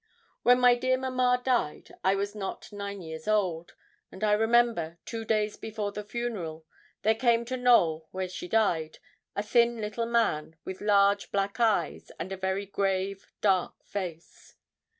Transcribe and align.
When 0.41 0.59
my 0.59 0.73
dear 0.73 0.97
mamma 0.97 1.43
died 1.45 1.93
I 2.03 2.15
was 2.15 2.33
not 2.33 2.71
nine 2.71 3.03
years 3.03 3.27
old; 3.27 3.75
and 4.11 4.23
I 4.23 4.31
remember, 4.31 4.97
two 5.05 5.23
days 5.25 5.57
before 5.57 5.91
the 5.91 6.03
funeral, 6.03 6.65
there 7.03 7.13
came 7.13 7.45
to 7.45 7.55
Knowl, 7.55 8.07
where 8.09 8.27
she 8.27 8.47
died, 8.47 8.97
a 9.35 9.43
thin 9.43 9.79
little 9.79 10.07
man, 10.07 10.55
with 10.65 10.81
large 10.81 11.31
black 11.31 11.59
eyes, 11.59 12.11
and 12.19 12.31
a 12.31 12.35
very 12.37 12.65
grave, 12.65 13.27
dark 13.41 13.83
face. 13.85 14.55